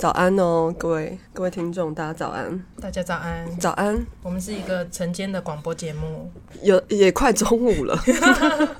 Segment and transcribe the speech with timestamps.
[0.00, 3.46] 早安哦，各位各位听众，大家早安，大家早安。
[3.58, 6.32] 早安，我们是一个晨间的广播节目。
[6.62, 7.94] 有也快中午了，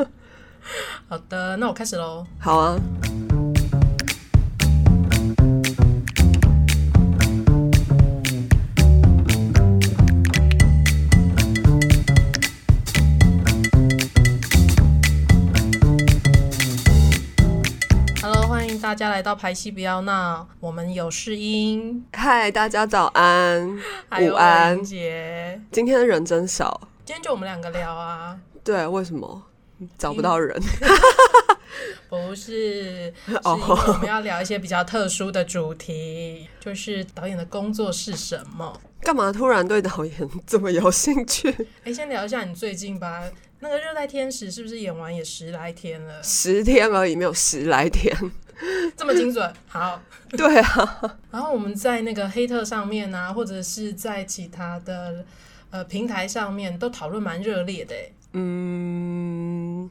[1.09, 2.27] 好的，那我开始喽。
[2.39, 2.81] 好啊。
[18.91, 23.79] 大家来到排戏不要闹，我们有试音，嗨，大家早安，
[24.21, 25.61] 午安文杰。
[25.71, 29.45] 今天人真少，今天就我们两个聊啊，对，为什么
[29.97, 30.61] 找不到人？
[32.11, 38.81] 不是，我们要聊一些比较特殊的主题，就是导演的工作是什么。
[39.03, 41.49] 干嘛突然对导演这么有兴趣？
[41.87, 43.23] 哎，先聊一下你最近吧。
[43.61, 46.21] 那个《热带天使》是不是演完也十来天了？
[46.25, 48.13] 十天而已，没有十来天。
[48.97, 49.53] 这么精准？
[49.69, 50.01] 好。
[50.31, 55.25] 对啊，然后我们在那个黑特上面啊，或者是在其他的
[55.71, 58.13] 呃平台上面都讨论蛮热烈的诶。
[58.35, 59.91] 嗯，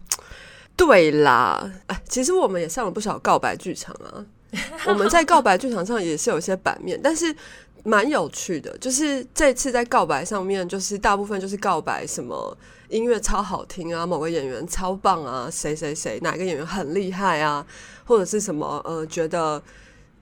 [0.78, 4.26] 对啦，哎，其实我们也上了不少告白剧场啊。
[4.88, 7.36] 我们在告白剧场上也是有一些版面，但是
[7.84, 8.78] 蛮有趣的。
[8.78, 12.58] 就是这次在告白上面，就是大部分就是告白什么
[12.90, 17.66] 音乐超好听啊，某个演员超棒啊，谁谁谁哪个演员很厉害啊，
[18.06, 19.62] 或者是什么呃觉得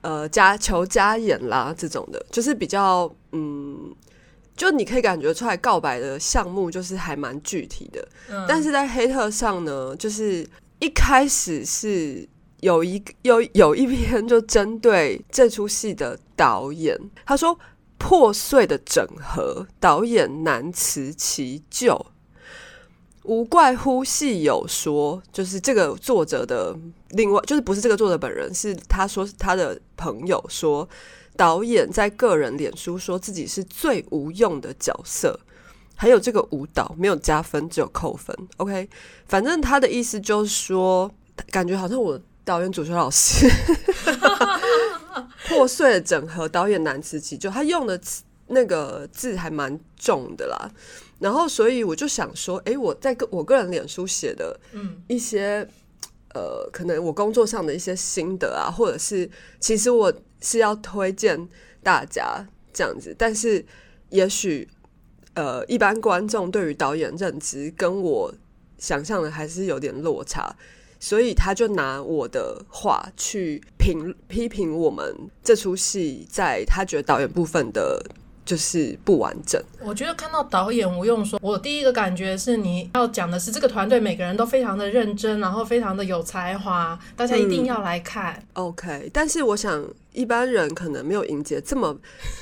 [0.02, 3.95] 呃加求加演啦这种的，就是比较嗯。
[4.55, 8.08] 就你可以感觉出来，告白的项目就是还蛮具体的，
[8.47, 10.44] 但是在黑特上呢，就是
[10.80, 12.28] 一开始是
[12.61, 17.58] 有一有有一篇就针对这出戏的导演，他说
[17.97, 22.08] 破碎的整合，导演难辞其咎。
[23.23, 26.73] 无怪乎戏友说，就是这个作者的
[27.09, 30.88] 另外，就是不是这个作者本人，是他说他的朋友说，
[31.35, 35.38] 导演在个人脸书说自己是最无用的角色，
[35.95, 38.33] 还有这个舞蹈没有加分，只有扣分。
[38.55, 38.88] OK，
[39.25, 41.12] 反正他的意思就是说，
[41.51, 42.17] 感觉好像我
[42.47, 43.46] 导演主修老师
[45.50, 47.50] 破碎的整合，导演难辞其咎。
[47.50, 50.72] 他用的词那个字还蛮重的啦。
[51.19, 55.68] 然后，所以我就想说，诶，我在个我个人脸书写的嗯一些
[56.34, 59.29] 呃，可能我工作上的一些心得啊，或者是
[59.59, 61.50] 其实我是要推荐
[61.84, 63.66] 大家这样子，但是
[64.09, 64.69] 也许
[65.34, 68.34] 呃，一般观众对于导演认知跟我
[68.78, 70.56] 想象的还是有点落差，
[71.00, 78.03] 所以他就拿我的话去评批评我们这出戏，在他觉得导演部分的。
[78.47, 88.41] 就是不完整，我觉得看到导演吴用说，我第一个感觉是你要讲的是这个团队每个人都非常的认真，然后非常的有才华，大家一定要来看。
[88.53, 91.94] OK，但是我想一般人可能没有迎接这么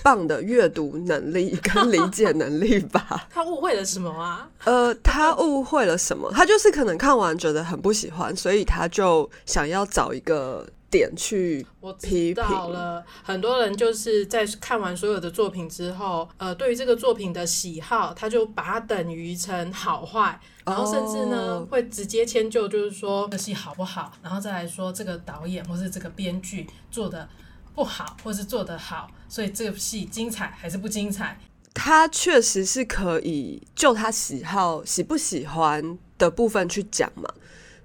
[0.04, 3.26] 棒的阅读能力跟理解能力吧。
[3.34, 4.48] 他误会了什么啊？
[4.66, 6.32] 呃，他误会了什么？
[6.32, 12.36] 他就是可能看完觉得很不喜欢，所以他就想要找一个点去我批评。
[12.36, 27.28] 知道了，很多人就是在看完所有的作品之后，呃，对于这个作品的喜好，他就把它等于成好坏，然后甚至呢、哦会直接迁就，就是说这戏好不好，然后再来说这个导演或是这个编剧做的
[27.74, 31.38] 不好，或是做的好，所以这个戏精彩还是不精彩？
[31.74, 37.30] 他确实是可以就他喜好喜不喜欢的部分去讲嘛，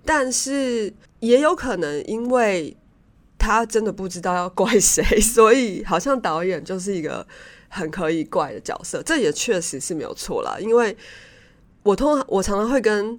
[0.04, 2.76] 但是也有可能因为
[3.40, 7.26] 他真的不知道要怪谁， 所以好像导演就是一个
[7.68, 10.56] 很可以怪的角色，这也确实是没有错啦。
[10.60, 10.96] 因为
[11.82, 13.18] 我通常我常常会跟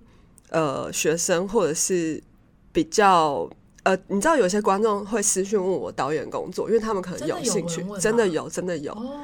[0.50, 2.24] 呃学生或者是
[2.72, 3.50] 比较。
[3.84, 8.94] 呃，你知道有些观众会私讯问我导演工作，因为他们可能有兴趣真的有，真的有。
[8.94, 9.20] 哦，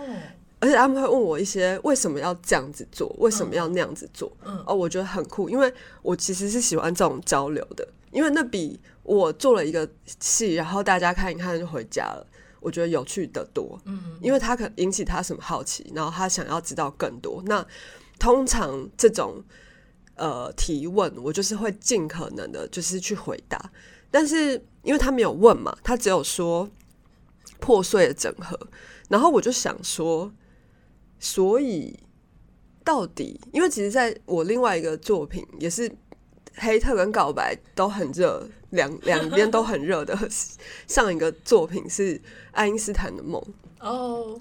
[0.60, 4.36] 而且他们会问我一些为什么要这样子做，为什么要那样子做？
[4.44, 5.72] 嗯哦，我觉得很酷，因为
[6.02, 12.28] 我其实是喜欢这种交流的，因为那比我做了一个戏，然后大家看一看就回家了，
[12.60, 13.80] 我觉得有趣的多。
[13.86, 17.42] 嗯，因为他可引起他什么好奇，然后他想要知道更多。
[17.46, 17.66] 那
[18.20, 19.42] 通常这种
[20.16, 23.72] 呃提问，我就是会尽可能的，就是去回答。
[24.12, 26.70] 但是因为他没有问嘛，他只有说
[27.60, 28.60] 破碎的整合，
[29.08, 30.30] 然后我就想说，
[31.18, 31.98] 所以
[32.84, 35.90] 到底，因为其实在我另外一个作品也是
[36.56, 40.18] 黑特跟告白都很热，两两边都很热的
[40.88, 42.20] 上一个作品是
[42.52, 43.42] 爱因斯坦的梦，
[43.80, 44.40] 哦，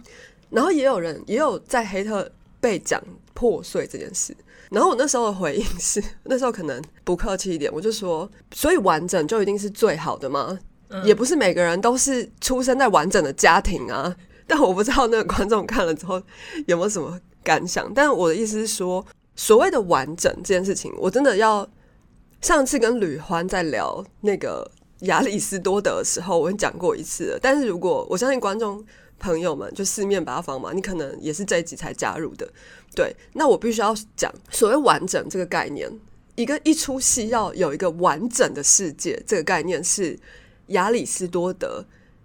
[0.51, 2.31] 然后也有人也有在黑特
[2.61, 3.03] 被讲
[3.35, 4.37] 破碎这件事。
[4.71, 10.59] 然后我那时候的回应是， 那时候可能不客气一点，我就说，所以完整就一定是最好的吗？
[11.05, 14.15] 也不是每个人都是出生在完整的家庭啊。
[14.49, 16.21] 但我不知道那个观众看了之后
[16.67, 17.93] 有没有什么感想。
[17.95, 19.05] 但我的意思是说，
[19.37, 21.69] 所谓的完整这件事情，我真的要
[22.41, 27.39] 上次跟吕欢在聊那个亚里士多德的时候，我讲过一次。
[27.43, 28.85] 但是如果我相信观众
[29.19, 32.49] 朋友们就四面八方嘛，你可能也是这一集才加入的，
[32.95, 35.91] 对，那我必须要讲所谓完整这个概念。
[36.35, 40.19] 一个一出戏要有一个完整的世界，这个概念是
[40.67, 41.83] 亚里士多德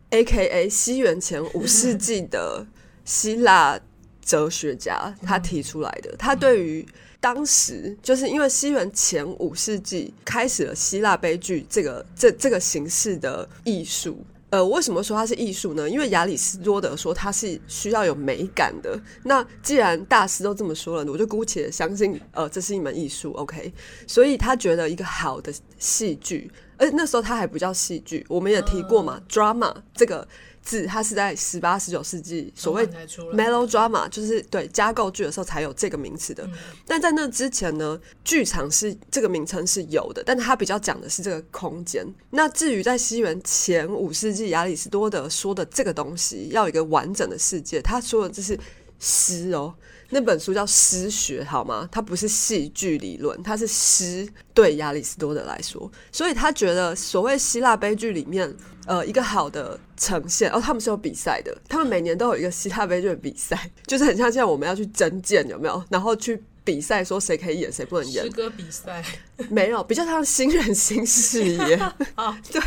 [0.10, 0.68] （A.K.A.
[0.68, 2.68] 西元前五世纪的
[3.06, 3.80] 希腊
[4.22, 6.14] 哲学家）他提出来的。
[6.18, 6.86] 他对于
[7.22, 14.18] 当时就是因为西元前五世纪开始了希腊悲剧这个这这个形式的艺术。
[14.50, 15.90] 呃，为什么说它是艺术呢？
[15.90, 19.00] 因为亚里士多德说它是需要有美感的。
[19.24, 23.32] 那既然大师都这么说了，我就姑且相信，呃，这是一门艺术。
[23.34, 23.72] OK，
[24.06, 30.28] 所以他觉得一个好的戏剧，而且那时候他还不叫戏剧，我们也提过嘛，drama 这个。
[30.62, 32.88] 字，它是在十八、十九世纪所谓
[33.34, 36.48] melodrama，就是对加构剧的时候才有这个名词的。
[36.86, 42.06] 但在那之前呢，剧场是这个名称是有的，但它比较讲的是这个空间。
[42.30, 48.58] 那至于在西元前五世纪，亚里士多德说的这个东西要有一个完整的世界，他说的这是
[49.00, 49.74] 诗哦。
[50.12, 51.90] 那本书叫诗学，好吗？
[51.92, 54.28] 它不是戏剧理论，它是诗。
[54.54, 58.54] 对亚里士多德来说，所以他觉得所谓希腊悲剧里面，
[58.86, 65.84] 呃，一个好的呈现，哦，他们是有比赛的，他们每年都有一个希腊悲剧的比赛， 就是很像现在我们要去征建，有没有？
[65.90, 68.24] 然后去比赛，说谁可以演，谁不能演。
[68.24, 69.04] 诗歌比赛
[69.50, 71.80] 没有，比较像新人新事业。
[72.52, 72.62] 对。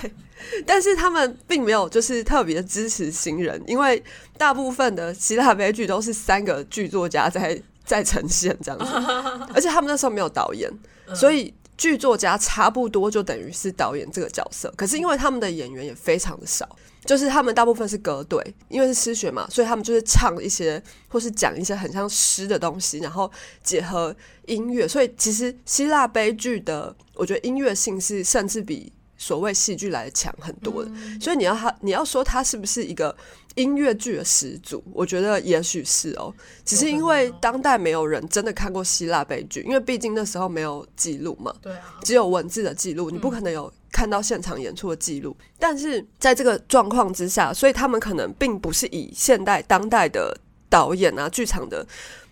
[0.67, 4.03] 但是他们并没有就是特别支持新人，因为
[4.37, 8.85] 大部分的希腊悲剧都是三个剧作家在在呈现这样子，
[9.55, 10.71] 而且他们那时候没有导演，
[11.15, 14.73] 所以剧作家差不多就等于是导演这个角色。
[14.77, 16.69] 可是因为他们的演员也非常的少，
[17.05, 23.31] 就是他们大部分是歌队，因为是诗学嘛，所以他们就是唱一些或是讲一些很像诗的东西，然后
[23.63, 24.15] 结合
[24.47, 24.87] 音乐。
[24.87, 28.93] 所以其实希腊悲剧的，我觉得音乐性是甚至比。
[29.17, 33.17] 所谓戏剧来的强很多的，所以你要他，你要说他是不是一个
[33.55, 34.83] 音乐剧的始祖？
[34.93, 36.33] 我觉得也许是哦，
[36.65, 45.37] 只是因为当代没有人真的看过希腊悲剧，因为毕竟那时候没有记录嘛，对啊，只有文字的记录，你不可能有看到现场演出的记录。
[45.59, 50.37] 但是在这个状况之下，所以他们可能并不是以现代当代的
[50.69, 51.87] 导演啊、剧场的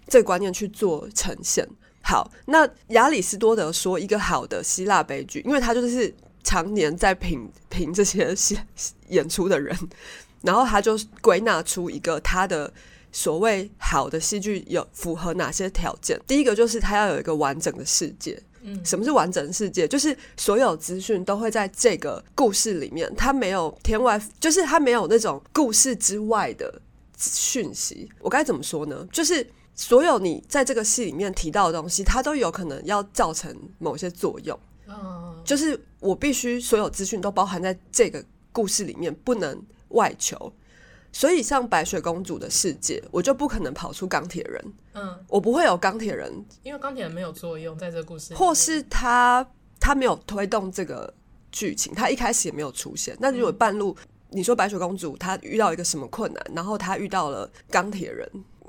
[0.09, 1.67] 这个观念去做呈现。
[2.03, 6.13] 好，那亚里士多德说一个好的希腊悲剧，因为他就是。
[6.45, 8.59] 常年在评评这些戏
[9.11, 9.75] 演出的人，
[10.43, 12.73] 然后他就归纳出一个他的
[13.11, 16.21] 所谓好的戏剧有符合哪些条件。
[16.27, 18.41] 第一个就是他要有一个完整的世界。
[18.65, 19.89] 嗯，什么是完整的世界？
[19.89, 26.81] 就是所有资讯都会在这个故事里面，它没有天外，就是它没有那种故事之外的
[27.19, 28.09] 讯息。
[28.21, 29.05] 我该怎么说呢？
[29.11, 34.57] 就是所有你在这个戏里面提到的东西，它都有可能要造成某些作用。
[35.45, 39.61] 就是我必须所有资讯都包含在这个故事里面，不能
[39.93, 40.53] 外求。
[41.15, 44.73] 所以像白雪公主的世界，我就不可能跑出钢铁人。
[44.95, 49.47] 嗯，我不会有钢铁人，因为钢铁人没有作用在这个故事，或是他
[49.79, 51.13] 他没有推动这个
[51.51, 53.15] 剧情，他一开始也没有出现。
[53.21, 53.95] 那如果半路
[54.31, 58.27] 你说白雪公主她遇到一个什么困难，然后她遇到了钢铁人。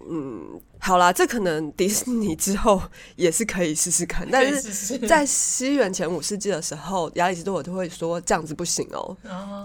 [0.10, 2.82] 嗯，好啦，这可能迪士尼之后
[3.16, 9.16] 也是可以试试看，但是在西元前五世纪的时候，亚里士多德都会说这样子不行哦。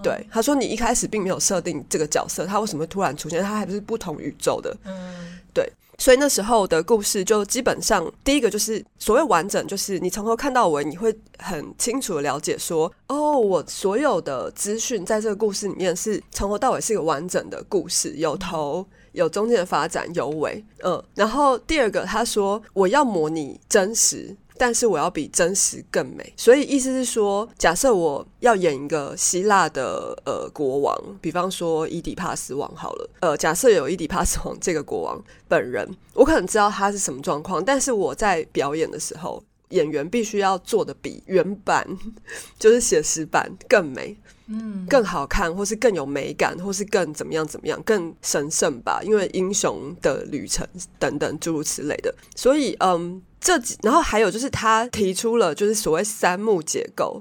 [0.02, 3.42] 对，他说你一开始并没有设定这个角色，他为什么突然出现？
[3.42, 4.76] 他还不是不同宇宙的。
[4.84, 5.68] 嗯，对，
[5.98, 18.86] 所以那时候的故事就基本上第一个就是所谓完整，就是你从头看到尾，你会很清楚的了解说，哦，我所有的资讯在这个故事里面是从头到尾是一个完整的故事，有头。
[19.18, 41.86] 有中间的发展有尾，嗯，然后第二个他说我要模拟真实，但是我要比真实更美，所以意思是说，假设我要演一个希腊的呃国王，比方说伊底帕斯王好了，呃，假设有伊底帕斯王这个国王本人，我可能知道他是什么状况，但是我在表演的时候，演员必须要做的比原版
[42.58, 44.16] 就是写实版更美。
[44.50, 48.98] 嗯，更好看，或是更有美感，或是更怎么样怎么样，更神圣吧？
[49.02, 50.66] 因为英雄的旅程
[50.98, 57.20] 等等诸如此类的，所以嗯，这几然后还有就是他提出了就是所谓三幕结构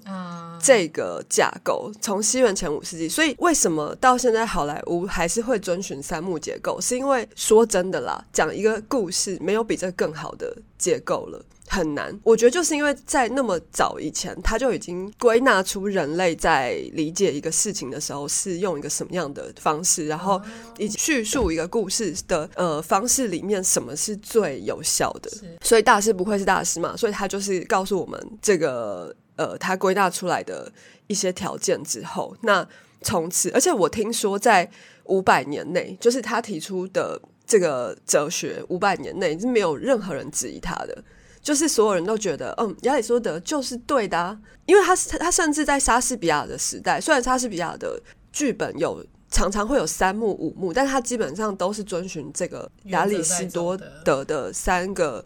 [0.63, 6.79] 这个架构，从西元前五世纪，所以为什么到现在好莱坞还是会遵循三幕结构？
[6.79, 11.43] 是因为说真的啦，讲一个故事没有比这更好的结构了。
[11.67, 12.17] 很难。
[12.23, 20.41] 我觉得就是因为在那么早以前，他就已经归纳出人类在理解一个事情的时候是用一个什么样的方式，然后
[20.77, 25.29] 以及叙述一个故事的呃方式里面什么是最有效的。
[25.61, 30.71] 所以大师不愧是大师嘛，所以他就是告诉我们这个呃他归纳出来的
[31.07, 32.67] 一些条件之后，那
[33.01, 34.69] 从此，而且我听说在
[35.05, 37.21] 五百年内，就是他提出的。
[37.49, 41.01] 这个哲学五百年内是没有任何人质疑他的，
[41.47, 47.97] 就是所有人都觉得，嗯，亚里士多德就是对的，因为他是他甚至在莎士比亚的时代，虽然莎士比亚的
[48.33, 49.01] 剧本有
[49.31, 55.23] 常常会有三幕五幕，但他基本上都是遵循这个亚里士多德的三个，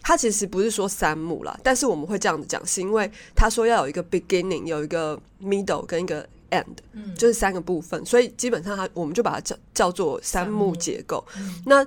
[0.00, 6.26] 他其实不是说三幕啦，但是我们会这样子讲，是因为他说要有一个 beginning，有一个 middle 跟一个。
[6.50, 6.64] end，
[7.14, 11.22] 就是三个部分，所以基本上他我们就把它叫叫做三幕结构。
[11.66, 11.86] 那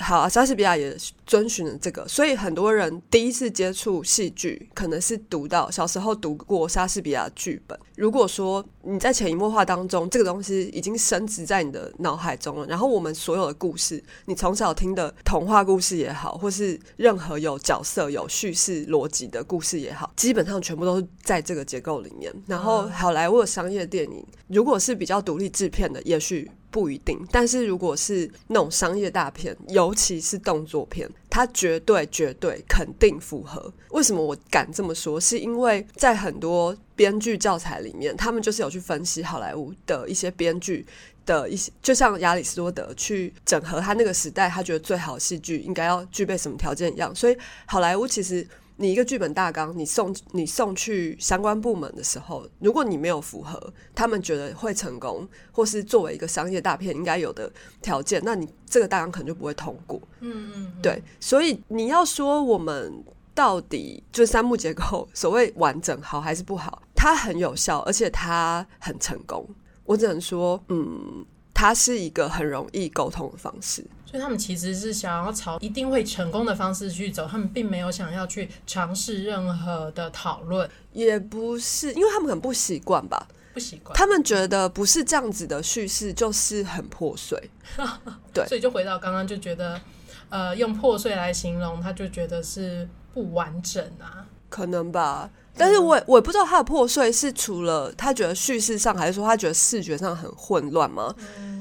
[0.00, 7.78] 好，莎士比亚也遵循了这个，所以很多人第一次接触戏剧，可能是读到小时候读过莎士比亚剧本。
[7.96, 22.32] 如果说你在潜移默化当中，这个东西已经升值在你的脑海中了，然后我们所有的故事，你从小听的童话故事也好，或是任何有角色、有叙事逻辑的故事也好，基本上全部都是在这个结构里面。
[22.48, 26.50] 然后好莱坞的商业电影，如果是比较独立制片的，也许。
[26.74, 33.72] 不一定，但是如果是那种商业大片，尤其是动作片，它绝对绝对肯定符合。
[33.90, 35.20] 为什么我敢这么说？
[35.20, 40.84] 是因为在很多编剧教材里面，他们就是有去分析好莱坞的一些编剧
[41.24, 47.14] 的一些，就像亚里士多德去整合他那个时代，他觉得最好戏剧应该要具备什么条件一样。
[47.14, 48.44] 所以好莱坞其实。
[48.76, 57.50] 你一个剧本大纲，你送你送去相关部门的时候，如果你没有符合他们觉得会成功，或是作为一个商业大片应该有的
[57.80, 60.00] 条件，那你这个大纲可能就不会通过。
[60.20, 61.00] 嗯嗯，对。
[61.20, 69.48] 所以你要说我们到底就三幕结构所谓完整好还是不好，它很有效，而且它很成功。
[69.84, 73.86] 我只能说，嗯，它是一个很容易沟通的方式。
[74.14, 83.26] 所以他们其实是想要朝一定会成功的方式去走，他们并没有想要去尝试任何的讨论，也不是，因为他们很不习惯吧？
[83.52, 87.50] 不习惯，他们觉得不是这样子的叙事就是很破碎，
[88.32, 89.80] 对，所以就回到刚刚就觉得，
[90.28, 95.28] 呃，用破碎来形容，他就觉得是不完整啊，可能吧。
[95.56, 101.14] 但是我我也不知道他的破碎是除了他觉得叙事上，还是说他觉得视觉上很混乱吗？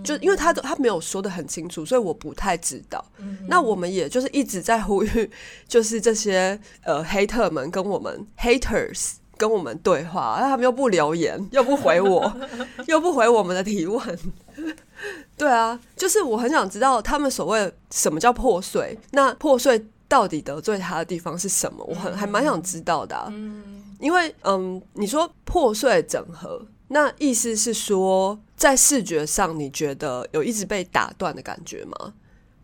[0.04, 3.04] 就因为他他没有说的很清楚，所以我不太知道。
[3.48, 5.30] 那我们也就是一直在呼吁，
[5.68, 12.32] 就是这些呃黑特们跟我们 haters 跟我们对话，他们又不留言，又不回我，
[12.88, 14.20] 又不回我们的提问。
[15.38, 21.84] 对啊，就是我很想知道他们所谓什么叫破碎，那破碎到底得罪他的地方是什么？
[21.86, 23.34] 我很还蛮想知道的。
[24.03, 32.13] 因为嗯，你说破碎整合，那意思是说，在视觉上你觉得有一直被打断的感觉吗？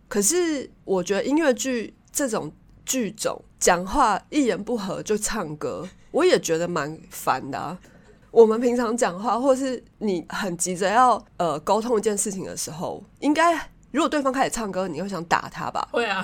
[0.10, 2.52] 可是我觉得音乐剧这种
[2.86, 7.78] 剧种，讲话一言不合就唱歌，我也觉得蛮烦的。
[8.32, 13.56] 我们平常讲话，或是你很急着要呃沟通一件事情的时候，应该
[13.92, 15.88] 如果对方开始唱歌，你会想打他吧？
[15.94, 16.22] 会啊，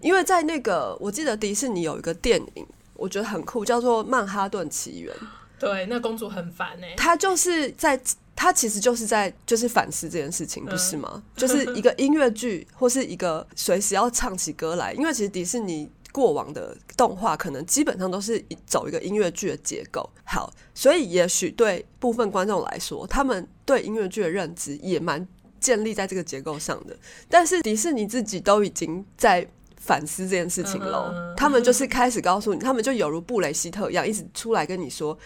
[0.00, 2.66] 因为在那个我记得迪士尼有一个电影。
[2.98, 5.14] 我觉得很酷，叫做《曼哈顿奇缘》。
[5.56, 6.94] 对，那公主很烦哎。
[6.96, 7.98] 她就是在，
[8.34, 11.22] 她其实就是在，就是反思这件事情，不是吗？
[11.36, 14.92] 就是一个音乐剧，或是一个随时要唱起歌来。
[14.94, 20.08] 因为其实迪士尼过往的动画，可能基本上都是走一个音乐剧的结构。
[20.24, 25.26] 好，所以也许对部分观众来说，他们对音乐剧的认知也蛮
[25.60, 26.96] 建立在这个结构上的。
[27.28, 29.48] 但是迪士尼自己都已经在。
[29.88, 35.18] 反思这件事情喽，他们就是开始告诉你，他们就有如布雷希特一样，一直出来跟你说，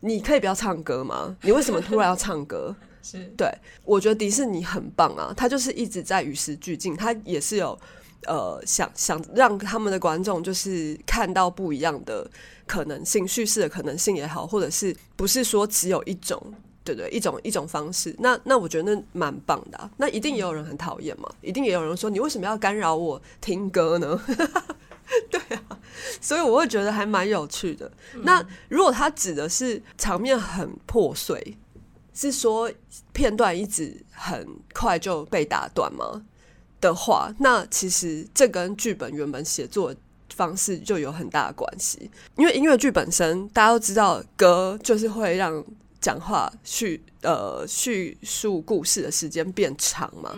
[0.00, 1.34] 你可以不要唱歌吗？
[1.40, 2.76] 你为什么突然要唱歌？
[3.02, 3.50] 是对，
[3.82, 7.78] 我觉得迪士尼很棒啊，他就是一直在与时俱进，他也是有
[8.26, 12.30] 呃想想让他们的观众就是看到不一样的
[12.66, 16.52] 可能性，叙事的可能性也好，或者是不是说只有一种。
[16.94, 19.90] 对对，一种一种方式，那那我觉得那蛮棒的。
[19.96, 24.20] 那一定也有人很讨厌嘛，一定也有人说你为什么要干扰我听歌呢？
[25.30, 25.78] 对啊，
[26.20, 27.90] 所以我会觉得还蛮有趣的。
[28.22, 31.56] 那如果他指的是场面很破碎，
[32.14, 32.70] 是说
[33.12, 36.22] 片段一直很快就被打断吗？
[36.80, 39.94] 的话，那其实这跟剧本原本写作
[40.34, 42.10] 方式就有很大的关系。
[42.36, 45.64] 因为音乐剧本身，大家都知道，歌就是会让。
[46.00, 50.34] 讲话叙呃叙述故事的时间变长嘛？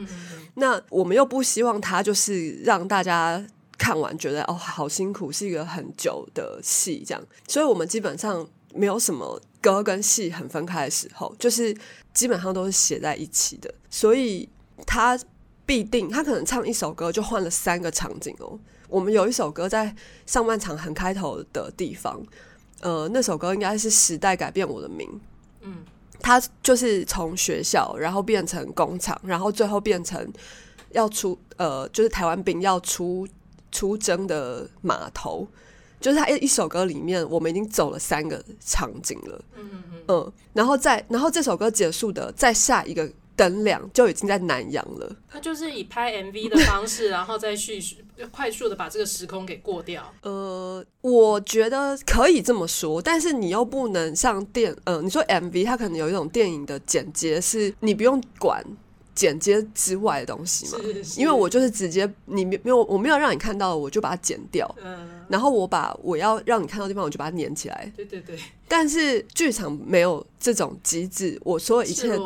[0.54, 3.44] 那我们又不希望他就是让大家
[3.78, 11.76] 看完觉得哦好辛苦，是一个很久的戏这样，所以我们基本上没有什么歌跟戏很分开的时候，就是
[12.12, 14.48] 基本上都是写在一起的，所以
[14.86, 15.18] 他
[15.64, 18.58] 必定他可能唱一首歌就换了三个场景哦。
[18.88, 19.94] 我们有一首歌在
[20.26, 22.22] 上半场很开头的地方，
[22.80, 25.08] 呃，那首歌应该是《时代改变我的名》，
[25.62, 25.84] 嗯，
[26.20, 30.32] 他就是从学校，然后变成工厂，然后最后变成
[30.90, 33.26] 要出呃，就是台湾兵要出
[33.70, 35.46] 出征的码头，
[36.00, 47.96] 就是他一一首歌里面，我们已经走了三个场景了，嗯嗯嗯，然后再然后这首歌结束的，再下一个灯亮就已经在南洋了，他就是以拍 MV 的方式， 然后再叙述，
[48.30, 50.02] 快速的把这个时空给过掉。
[50.22, 58.64] 呃，我觉得可以这么说，但是你又不能像电，呃，你说 MV 它可能有一种电影的剪接，是你不用管
[59.14, 60.78] 剪接之外的东西嘛？
[60.82, 67.92] 是是因为我就是直接你没没有我没有让你看到，我就把它剪掉，嗯，然后我把我要让你看到的地方，我就把它粘起来。
[67.96, 72.18] 对对对，但是剧场没有这种机制，我所有一切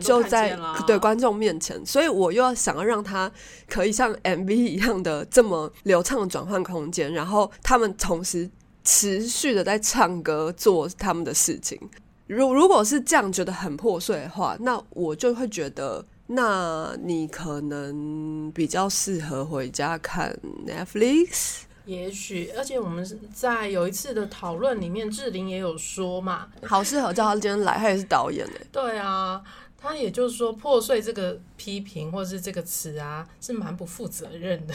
[0.00, 3.30] 就在对观众面前，所以我又要想要让他
[3.68, 8.50] 可以像 MV 一样的这么流畅的转换空间，然后他们同时
[8.84, 11.80] 持续的在唱歌做他们的事情。
[12.26, 21.62] 如如果是这样觉得很破碎的话，那我就会觉得，那你可能比较适合回家看 Netflix。
[21.84, 29.42] 也许，而且我们是在有一次的讨论里面，志玲也有说嘛，好适合叫他今天来，他也是导演哎、对啊，
[29.84, 34.74] 他也就是说破碎这个批评或者是这个词啊，是蛮不负责任的，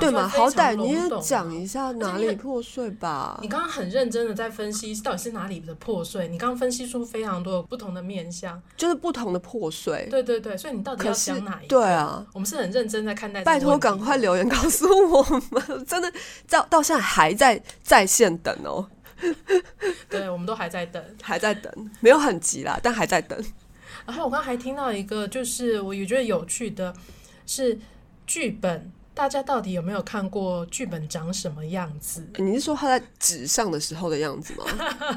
[0.00, 0.22] 对嘛？
[0.22, 3.48] 出来非好歹你也讲一下哪里破碎吧你。
[3.48, 10.08] 刚刚很认真的在分析到底是哪里的破碎，你刚刚分析出非常多不同的面相，就是不同的破碎。
[10.10, 11.68] 对对对，所以你到底要讲哪一个？
[11.68, 16.12] 对啊，我们是很认真在看待拜托，赶快留言告诉我们， 真的
[16.48, 18.88] 到到现在还在在线等哦，
[20.08, 21.02] 对，我们都还在等。
[21.20, 23.38] 还在等，没有很急啦，但还在等。
[24.06, 26.94] 然后我刚刚还听到一个，就是我也觉得有趣的
[27.46, 27.78] 是
[28.26, 34.64] 剧本，大家到底有没有看过剧本长什么样子，你是说他在纸上的时候的样子吗？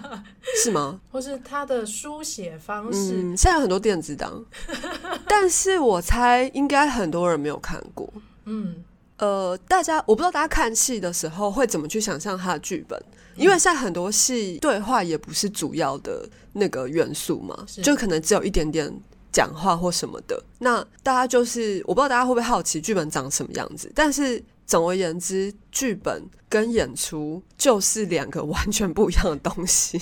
[0.64, 1.00] 是吗？
[1.12, 3.14] 或是他的书写方式？
[3.14, 4.44] 嗯，现在有很多电子档，
[5.28, 8.12] 但是我猜应该很多人没有看过。
[8.46, 8.84] 嗯，
[9.18, 13.02] 呃，大家我不知道大家看戏的时候会怎么去想象他的剧本，
[13.36, 18.94] 因为现在很多戏对话也不是主要的那个元素嘛，就可能只有一点点
[19.32, 20.44] 讲话或什么的。
[20.60, 30.02] 那大家就是我不知道大家会不会好奇剧本长什么样子，但是总而言之，剧本跟演出就是两个完全不一样的东西。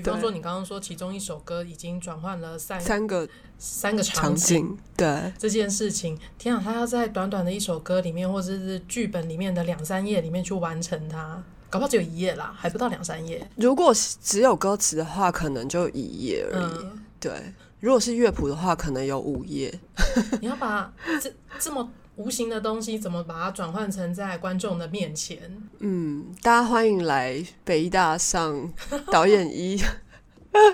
[0.00, 4.76] 比方说你刚刚说其中一首歌已经转换了三三个三个场场景。
[4.96, 13.46] 对，这件事情，天啊，他要在短短的一首歌里面，或者是剧本里面的两三页里面去完成它，搞不好只有一页啦，还不到两三页。
[13.56, 16.78] 如果只有歌词的话，可能就一页而已。
[16.82, 19.72] 嗯，对，如果是乐谱的话，可能有五页。
[20.40, 21.88] 你要把这这么
[22.20, 25.38] 无形的东西，怎么把它转换成在观众的面前？
[25.78, 28.70] 嗯，大家欢迎来北医大上
[29.10, 29.82] 导演一。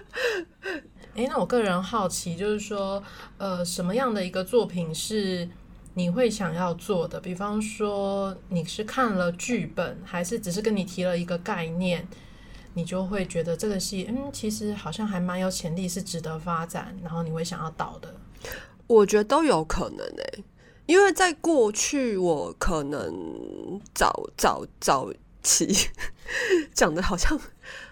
[1.15, 3.01] 诶，那我个人好奇，就是说，
[3.39, 5.49] 呃，什么样的一个作品是
[5.95, 7.21] 你会想要做的？
[7.21, 12.09] 比方说，你是看了剧本，还是只是跟你提了一个概念，
[12.75, 18.13] 你就会觉得这个戏，嗯，其实好像还蛮有潜力，是值得发展，然后你会想要导的。
[18.89, 20.45] 我觉得都有可能诶、
[20.87, 25.69] 因为在过去我可能早早早期
[26.73, 27.39] 讲的好像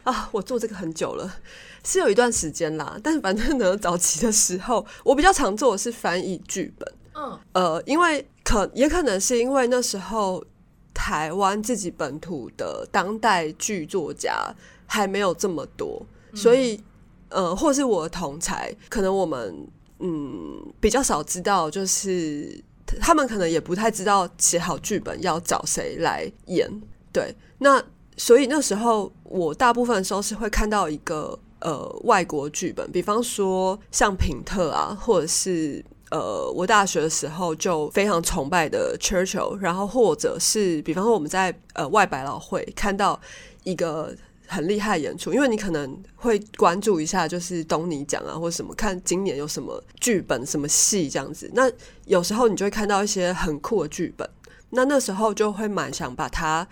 [0.05, 1.37] 啊，我做这个很久了，
[1.85, 2.99] 是有一段时间啦。
[3.03, 6.95] 但是反正呢，早期的时候，我比较常做的是翻译剧本。
[7.17, 10.45] 嗯呃，因为可也可能是因为那时候
[10.93, 14.53] 台湾自己本土的当代剧作家
[14.87, 16.05] 还没有这么多，
[16.35, 16.83] 所以
[17.29, 19.67] 呃，或是我的同才，可能我们
[20.01, 22.63] 嗯比较少知道，就是
[23.01, 26.69] 他们可能也不太知道写好剧本要找谁来演。
[27.13, 27.83] 对，那
[28.17, 43.21] 所以那时候我大部分的时候是会看到一个呃外国剧本，比方说像品特啊，或者是呃我大学的时候就非常崇拜的 Churchill，然后或者是比方说我们在呃外百老汇看到
[43.63, 44.15] 一个。
[44.55, 51.51] 很厉害的演出，因为你可能会关注一下，就是东尼奖啊，或者什么，看今年有什么剧本、什么戏这样子。
[51.53, 51.69] 那
[52.07, 54.29] 有时候你就会看到一些很酷的剧本，
[54.71, 56.67] 那那时候就会蛮想把它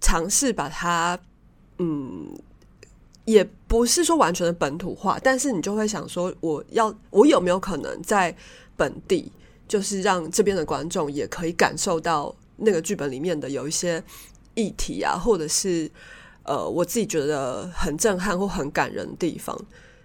[0.00, 1.18] 尝试把它，
[1.78, 2.36] 嗯，
[3.24, 8.36] 也不是说完全的本土化，但是你就会想说，我要我有没有可能在
[8.76, 9.30] 本地，
[9.68, 14.02] 就是让这边的观众也可以感受到那个剧本里面的有一些
[14.54, 15.90] 议题啊，或者是
[16.46, 19.56] 呃我自己觉得很震撼或很感人的地方，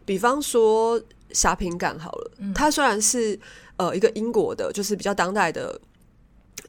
[0.06, 1.02] 比方说
[1.32, 3.40] 侠平感好了，它虽然是
[3.78, 5.80] 呃一个英国的，就是比较当代的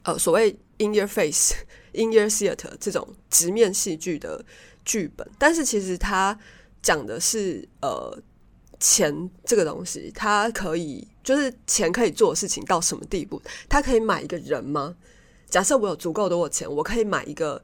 [0.03, 1.53] 呃所谓 in your face
[1.93, 4.43] in your theater 这种直面戏剧的
[4.85, 6.37] 剧本，但是其实它
[6.81, 8.17] 讲的是呃
[8.79, 13.41] 钱这个东西，它可以就是钱可以做的事情到什么地步？
[13.69, 14.95] 它可以买一个人吗？
[15.49, 17.61] 假设我有足够多的钱，我可以买一个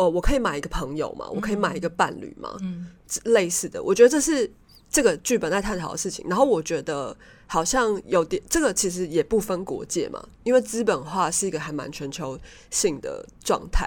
[0.00, 1.28] 哦，我可以买一个朋友嘛？
[1.28, 2.56] 我可以买一个伴侣嘛？
[2.62, 2.86] 嗯，
[3.24, 4.50] 类似的，我觉得这是
[4.88, 6.24] 这个剧本在探讨的事情。
[6.26, 7.14] 然后我觉得
[7.46, 12.38] 好像有点这个其实也不分国界嘛，因为资本化是一个还蛮全球
[12.70, 13.86] 性的状态。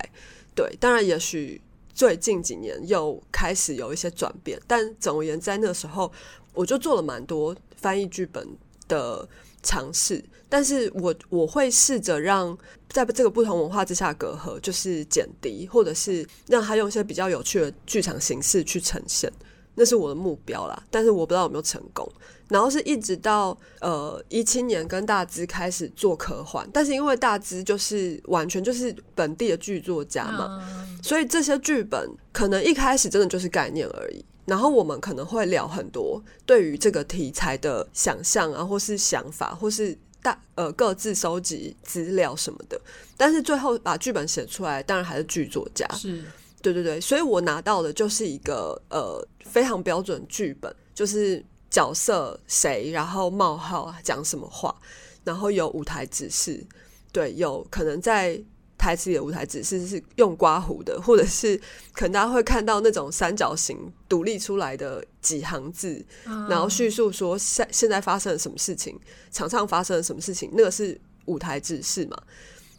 [0.53, 1.59] 对，当然也许
[1.95, 6.11] 最近几年又开始有一些转变，但总而言之，在那个时候
[6.53, 8.47] 我就做了蛮多翻译剧本
[8.87, 9.27] 的
[9.63, 10.23] 尝试。
[10.47, 12.55] 但是我我会试着让
[12.89, 19.31] 在这个不同文化之下隔阂就是减低，或者是让他用一些比较有趣的剧场形式去呈现，
[19.73, 20.83] 那是我的目标啦。
[20.91, 22.07] 但是我不知道有没有成功。
[22.49, 30.61] 然后是一直到呃一七年跟大资开始做科幻，但是因为大资就是完全就是本地的剧作家嘛，
[31.01, 34.23] 所以这些剧本可能一开始真的就是概念而已。
[34.45, 42.79] 然后我们可能会聊很多对于这个题材的想象啊，或是想法，或是大呃各自收集资料什么的。
[43.15, 45.87] 但是最后把剧本写出来，当然还是剧作家。
[45.93, 46.23] 是
[46.61, 54.75] 对对对，所以我拿到的就是一个呃非常标准剧本，就是角色谁，然后冒号讲什么话，
[55.23, 56.65] 然后有舞台指示，
[57.11, 58.41] 对，有可能在。
[58.83, 61.55] 台词里的舞台指示是用刮胡的，或者是
[61.93, 63.77] 可能大家会看到那种三角形
[64.09, 66.05] 独立出来的几行字，
[66.49, 68.99] 然后叙述说现现在发生了什么事情，
[69.31, 72.21] 场上发生了什么事情，那个是舞台指示嘛。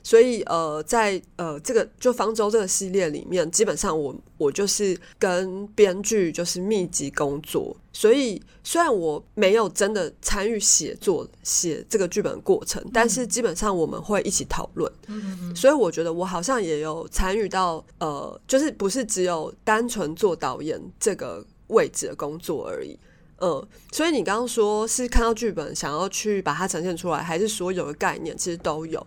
[0.05, 14.93] 所以呃，在呃这个就方舟这个系列里面，基本上我我就是跟编剧就是密集工作，所以虽然我没有真的参与写作写这个剧本过程，但是基本上我们会一起讨论。
[15.57, 22.99] 所以我觉得我好像也有参与到呃，就是不是只有单纯做导演这个位置的工作而已。
[23.40, 29.05] 嗯，所以你刚刚说是看到剧本想要去把它呈现出来，还是所有的概念其实都有。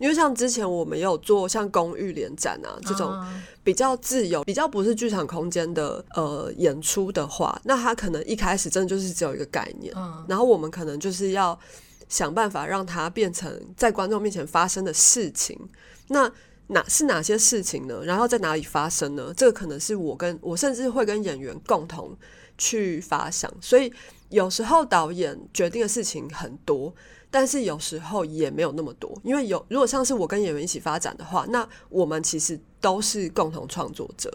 [0.00, 3.14] 因为像之前我们也有做像公寓联展啊这种
[3.62, 9.94] 比较自由、比较不是剧场空间的呃演出的话，那它可能一开始真的就是只有一个概念，
[10.26, 11.56] 然后我们可能就是要
[12.08, 15.56] 想办法让它变成在观众面前发生的事情。
[16.08, 16.32] 那
[16.68, 18.02] 哪是哪些事情呢？
[18.02, 19.34] 然后在哪里发生呢？
[19.36, 22.16] 这个可能是我跟我甚至会跟演员共同
[22.56, 23.92] 去发想，所以
[24.30, 26.94] 有时候导演决定的事情很多。
[27.30, 34.32] 但是有时候也没有那么多，因为有如果像是我跟演员一起发展的话，那我们其实都是共同创作者。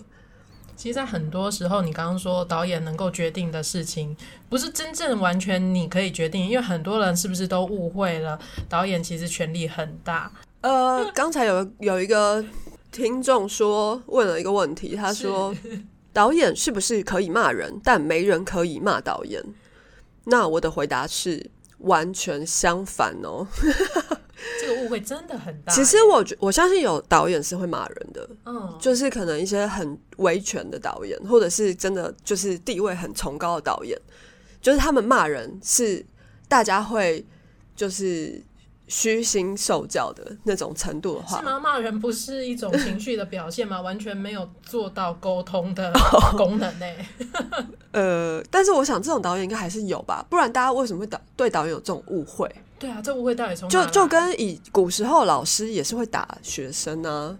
[0.77, 4.15] 其实，在很多时候，你刚刚说导演能够决定的事情，
[4.49, 10.31] 不是真正完全你可以决定，因为很多人是不是都误会了导演其实权力很大？
[10.61, 12.43] 呃，刚才有有一个
[12.91, 15.55] 听众说问了一个问题，他说
[16.11, 19.41] 导演是不是可以骂人，但没人可以骂导演？
[20.25, 21.51] 那我的回答是。
[21.85, 23.47] 完全相反哦，
[24.61, 25.73] 这个误会真的很大。
[25.73, 33.99] 其实我觉我相信有导演是会骂人的，嗯，就是可能一些很维权的导演，或者是真的就是地位很崇高的导演，
[34.61, 36.05] 就是他们骂人是
[36.47, 37.25] 大家会
[37.75, 38.43] 就是。
[38.87, 41.59] 虚心受教的那种程度的话，是吗？
[41.59, 43.81] 骂人不是一种情绪的表现吗？
[43.81, 45.91] 完全没有做到沟通的
[46.37, 46.85] 功能呢。
[47.91, 52.49] 呃，但是我想这种导演应该还是有吧，不然大家为什么会导对导演有这种误会？
[52.77, 57.35] 对啊，这误会到底从就就跟以古时候老师也是会打学生啊，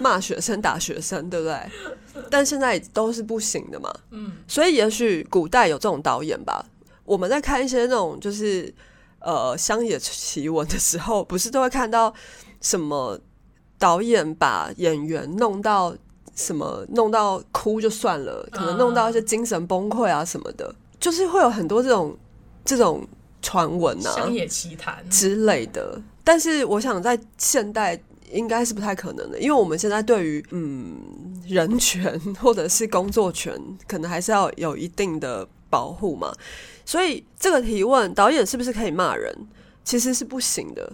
[0.00, 2.22] 骂学生打学生，对不对？
[2.28, 3.90] 但现在都是不行的嘛。
[4.10, 6.66] 嗯，所以也许古代有这种导演吧。
[7.04, 8.72] 我们在看一些那种就是。
[9.20, 12.12] 呃，乡野奇闻的时候，不是都会看到
[12.60, 13.18] 什么
[13.78, 15.94] 导演把演员弄到
[16.34, 22.16] 什么弄到哭就算了，可能弄到一些精神崩溃啊什么的，就是会有很多这种
[22.64, 23.06] 这种
[23.42, 26.00] 传闻啊，乡野奇谈之类的。
[26.24, 30.96] 但是我想在现代应该是不太可能的，因为我们现在对于嗯
[31.46, 36.30] 人权或者是工作权，可能还是要有一定的保护嘛。
[36.84, 39.32] 所以这个提问，导演是不是可以骂人？
[39.84, 40.92] 其实是不行的。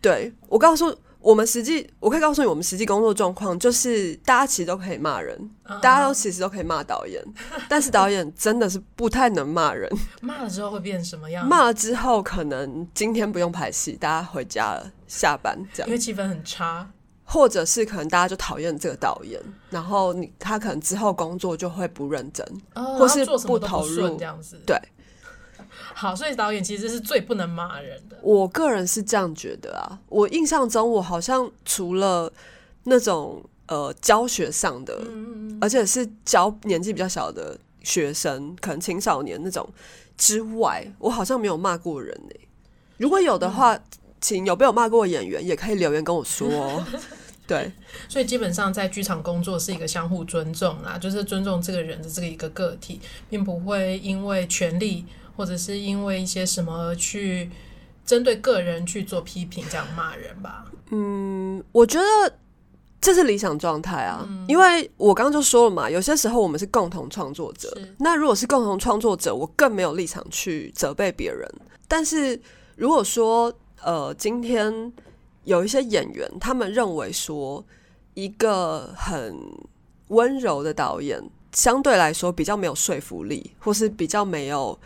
[0.00, 5.50] 对我告诉我们实际，我可以告诉你，我们实际工作状况就是，大家其实都可以骂人，
[5.82, 7.20] 大家都其实都可以骂导演，
[7.68, 9.90] 但是导演真的是不太能骂人。
[10.20, 11.44] 骂了之后会变什么样？
[11.44, 16.88] 骂了之后，可能今天不用拍戏，大家回家了，下班这样，因为气氛很差。
[17.28, 24.58] 或者是可能大家就讨厌这个导演，然后你他可能之后工作就会不认真，哦或是不投入顺这样子。
[24.64, 24.80] 对
[25.92, 28.16] 好，所以导演其实是最不能骂人的。
[28.22, 29.98] 我个人是这样觉得啊。
[30.08, 32.32] 我印象中，我好像除了
[32.84, 39.68] 那种呃教学上的，嗯而且是教年纪比较小的学生，可能青少年那种
[40.16, 42.34] 之外，我好像没有骂过人呢、
[42.98, 43.78] 如果有的话，
[44.20, 46.86] 请有被我骂过的演员也可以留言跟我说哦。
[47.46, 47.70] 对，
[48.08, 55.04] 所以基本上在剧场工作是一个相互尊重啦，就是尊重这个人的这个一个个体，并不会因为权力
[55.36, 57.50] 或者是因为一些什么去
[58.04, 60.64] 针对个人去做批评，这样骂人吧。
[60.90, 62.34] 嗯，我觉得
[63.00, 71.48] 这是理想状态啊，因为我刚刚就说了嘛，有些时候我们是共同创作者，那如果是共同创作者，我更没有立场去责备别人。
[71.86, 72.40] 但是
[72.74, 74.92] 如果说呃，今天
[75.46, 77.64] 有一些演员，他们认为说
[78.14, 79.34] 一个很
[80.08, 84.78] 温柔的导演，相对来说比较没有说服力，或是比较没有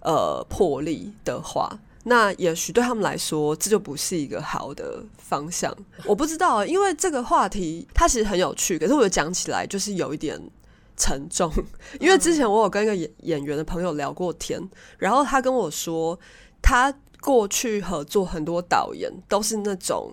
[0.00, 5.74] 呃魄力的话，那也许对他们来说，这就不是一个好的方向。
[6.04, 10.38] 我不知道，因为这个话题它其实很有趣，可是我讲起来就是有一点
[10.96, 11.50] 沉重。
[11.98, 14.60] 因为之前我有跟一个演演员的朋友聊过天，
[14.98, 16.18] 然后他跟我说，
[16.60, 20.12] 他过去合作很多导演都是那种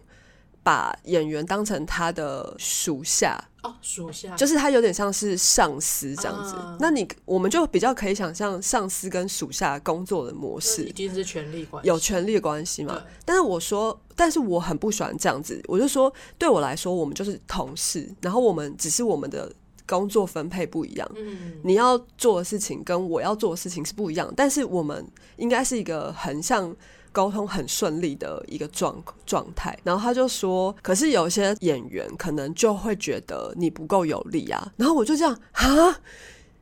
[0.64, 6.56] 把演员当成他的属下，哦，属下就是他有点像是上司这样子。
[6.56, 13.04] 啊那你我们就比较可以想象上司跟属下工作的模式一定是权力关系，有权力的关系嘛？
[13.26, 15.62] 但是我说，但是我很不喜欢这样子。
[15.68, 19.52] 我就说，对我来说，我们就是同事，然后我们只是我们的
[19.88, 21.12] 工作分配不一样。
[21.18, 25.06] 嗯，你要做的事情跟我要做的事情是不一样，但是我们
[25.38, 26.74] 应该是一个横向
[27.12, 29.78] 沟通很顺利的一个状状态。
[29.84, 34.72] 然后他就说，可是有一些演员可能就会觉得你不够有力啊。
[34.78, 36.00] 然后我就这样啊，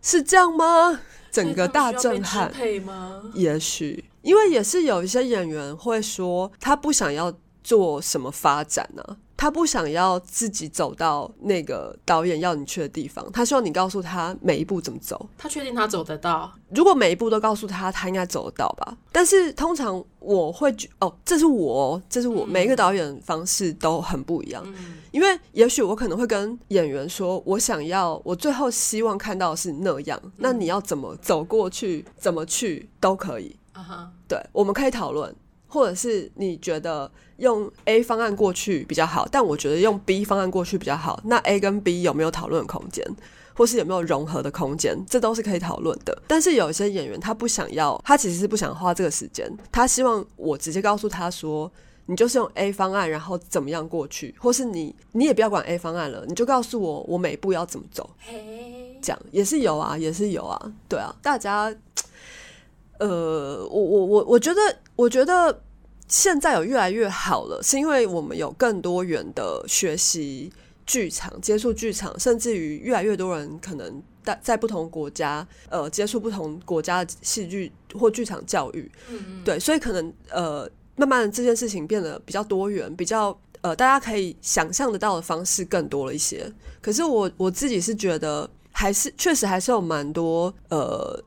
[0.01, 0.99] 是这样吗？
[1.31, 2.51] 整个大震撼。
[2.51, 3.21] 配吗？
[3.33, 7.31] 也许，因为也是有一些演员会说，他不想要
[7.63, 15.29] 做什么发展呢、他不想要自己走到那个导演要你去的地方，他希望你告诉他每一步怎么走。
[15.37, 16.51] 他确定他走得到？
[16.75, 18.97] 如果每一步都告诉他，他应该走得到吧？
[19.13, 24.61] 但是通常我会觉哦，这是我哦，这是我、每一个导演方式都很不一样。
[24.65, 33.55] 嗯，因为也许我可能会跟演员说，我想要，我最后希望看到的是那样，那你要怎么走过去，怎么去都可以。
[33.71, 35.33] 啊哈，对，我们可以讨论，
[35.69, 41.21] 或者是你觉得用 A 方案过去比较好，但我觉得用 B 方案过去比较好。
[41.23, 43.05] 那 A 跟 B 有没有讨论空间，
[43.53, 46.21] 或是有没有融合的空间，这都是可以讨论的。
[46.27, 51.71] 但是有一些演员他不想要，他其实是不想花这个时间，他希望我直接告诉他说。
[52.11, 58.09] 你就是用 A 方案，然后怎么样过去，或是你你也不要管 A 方案了，你就告诉我我每一步要怎么走。
[58.17, 61.71] 嘿，这样也是有啊，也是有啊，对啊，大家，
[62.99, 64.61] 呃，我我我我觉得，
[64.95, 65.61] 我觉得
[66.07, 70.51] 现在有越来越好了，是因为我们有更多元的学习
[70.85, 86.51] 剧场，接触剧场，甚至于越来越多人可能在在不同国家，呃，接触不同国家的戏剧或剧场教育，嗯嗯，对，所以可能呃，慢慢的这件事情变得比较多元，比较呃，大家可以想象得到的方式更多了一些。
[86.81, 91.21] 可是我我自己是觉得，还是确实还是有蛮多呃，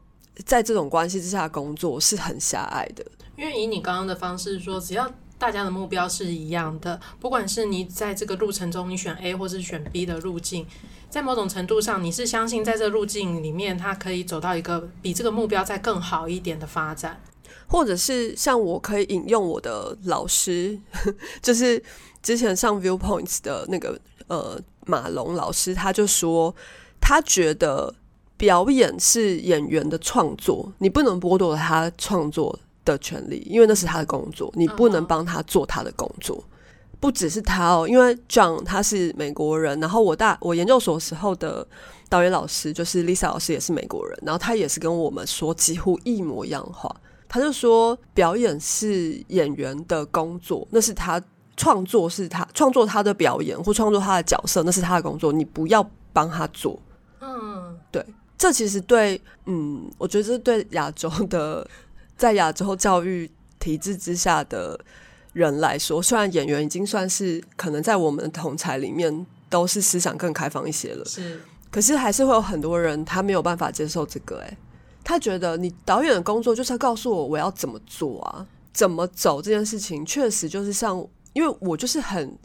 [0.44, 3.04] 在这种关系之下工作是很狭隘的。
[3.36, 10.66] 因为以你刚刚的方式说，只要大家的目标是一样的，不管是你在这个路程中你选 A 或是选 B 的路径，
[11.10, 17.20] 在某种程度上，你是相信在这个路径里面，它可以走到一个比这个目标再更好一点的发展。
[17.66, 20.78] 或者是像我可以引用我的老师，
[21.42, 21.82] 就是
[22.22, 26.54] 之前上 Viewpoints 的那个呃马龙老师，他就说
[27.00, 27.94] 他觉得
[28.42, 36.42] 表演是演员的创作，你不能剥夺他创作的权利，因为那是他的工作，你不能帮他做他的工作。
[36.98, 41.64] 不只是他哦，因为 John 他是美国人，然后我大我研究所时候的
[42.08, 46.92] 导演老师就是 Lisa 老师也是美国人，然后他也是跟我们说几乎一模一样的话。
[47.28, 51.22] 他就说，表演是演员的工作，那是他
[51.56, 56.76] 创作，是他创作他的表演或创作他的角色，那是他的工作，你不要帮他做。
[57.20, 57.78] 嗯，
[58.42, 61.64] 这其实对，嗯，我觉得这对亚洲的，
[62.16, 64.76] 在亚洲教育体制之下的
[65.32, 71.40] 人来说，虽然演员已经算是可能在我们的同才里面都是思想更开放一些了，是。
[71.70, 74.58] 可是还是会有很多人他没有办法接受这个、欸，
[75.04, 80.96] 他觉得你导演的工作就是要告诉我我要怎么做啊，怎么走这件事情，确实就是像，
[81.32, 82.36] 因为我就是很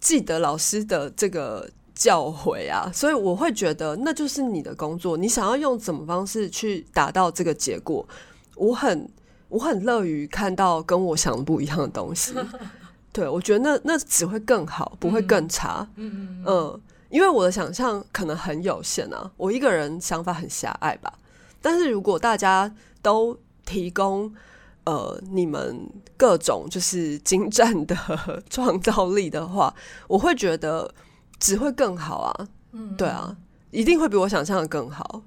[0.00, 1.66] 记得老师的这个
[1.96, 8.06] 教诲啊，所以我会觉得那就是你的工作，你想要用怎么方式去达到这个结果，
[8.54, 9.08] 我很
[9.48, 12.34] 我很乐于看到跟我想的不一样的东西。
[13.12, 15.88] 对，我觉得那那只会更好，不会更差。
[15.96, 21.10] 嗯嗯嗯，因为我的想象可能很有限啊，我一个人想法很狭隘吧。
[21.62, 24.30] 但是如果大家都提供
[24.84, 27.96] 呃你们各种就是精湛的
[28.50, 29.74] 创造力的话，
[30.06, 30.92] 我会觉得
[31.38, 32.48] 只会更好啊。
[32.72, 33.36] 嗯，对啊，
[33.70, 35.22] 一定会比我想象的更好。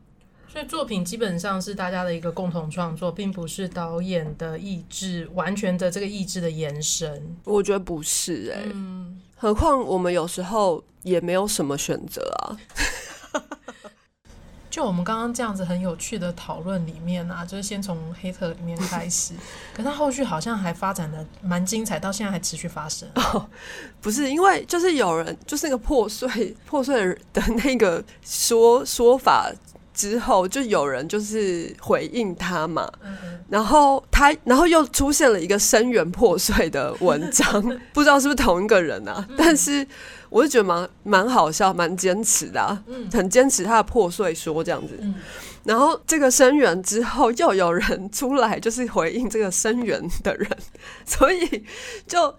[0.48, 7.38] 所以作品基本上是大家的一个共同创作，并不是导演的意志完全的这个意志的延伸。
[7.44, 8.64] 我觉得不是哎，
[9.36, 12.58] 何况我们有时候也没有什么选择啊。
[14.80, 19.34] 就我们刚刚这样子很有趣的讨论里面啊，就是先从黑特里面开始，
[19.76, 23.06] 可是后续好像还发展的蛮精彩，到现在还持续发生。
[24.00, 29.52] 不是因为就是有人就是那个破碎破碎的那个说说法。
[29.92, 32.90] 之后就有人就是回应他嘛，
[33.50, 37.62] 然后他然后又出现了一个声源破碎的文章，
[37.92, 39.28] 不知道是不是同一个人啊？
[39.38, 39.86] 但是
[40.30, 45.00] 我就觉得蛮蛮好笑，蛮坚持的，很坚持他的破碎说这样子。
[45.64, 50.50] 然后这个声援之后又有人出来，就是回应这个声援的人，
[51.06, 51.66] 所以
[52.08, 52.34] 就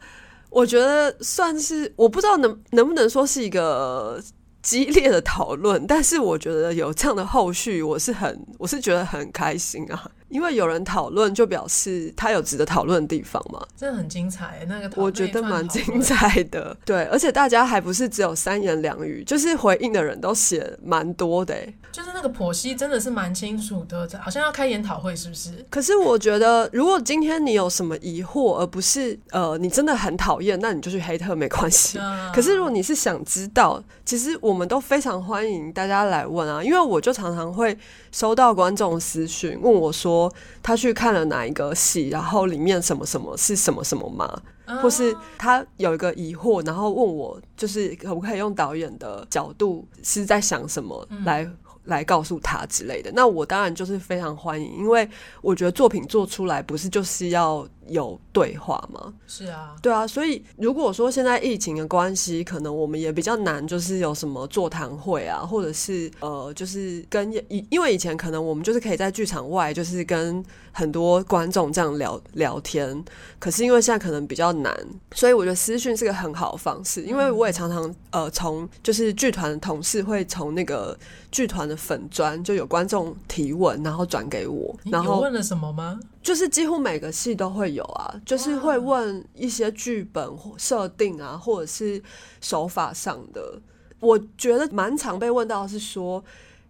[0.48, 4.22] 我觉得算是我不知道能能不能说是一个。
[4.62, 10.10] 激烈的讨论，但是我觉得有这样的后续，我是很，我是觉得很开心啊。
[10.28, 13.66] 因为有人讨论，就表示他有值得讨论的地方嘛。
[13.76, 16.76] 真的很精彩，那个我觉得蛮精彩的。
[16.84, 21.56] 对，而且大家还不是只有三言两语，就是回应的人都写蛮多的。
[21.92, 25.64] 就是那个剖析真的是蛮清楚的，好像要开研讨会是不是？
[25.68, 31.98] 可是我觉得，如果今天你有什么疑惑，而不是呃你真的很讨厌，那你就去黑特没关系。
[32.34, 37.76] 可是如果你是想知道，其实我们都非常欢迎大家来问啊，因为我就常常会
[38.12, 40.32] 收到观众私讯问我说。
[40.62, 44.40] 他去看了哪一个戏，然后里面什么什么是什么什么吗？
[44.82, 51.50] 或是他有一个疑惑，然后问我，就是可不可以用导演的角度是在想什么来。
[51.90, 55.06] 来告诉他之类的，那我当然就是非常欢迎，因为
[55.42, 59.12] 我觉得作品做出来不是就是要有对话吗？
[59.26, 73.04] 是啊，对啊，所以如果说现在疫情的关系，可能我们也比较难，就是有什么座谈会啊，或者是呃，就是跟以因为以前可能我们就是可以在剧场外，就是跟很多观众这样聊聊天，
[73.38, 74.74] 可是因为现在可能比较难，
[75.12, 80.96] 所以我觉得私讯是个很好的方式，因为我也常常呃从就是剧团的同事会从那个。
[81.32, 84.76] 剧团的粉砖就有观众提问，然后转给我。
[84.86, 86.00] 然后问了什么吗？
[86.22, 92.02] 就是几乎每个戏都会有啊，就是会问一些剧本设定啊，或者是
[92.40, 93.60] 手法上的。
[93.98, 96.22] 我觉得蛮常被问到是说，